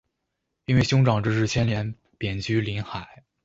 [0.65, 3.23] 因为兄长之事牵连贬居临海。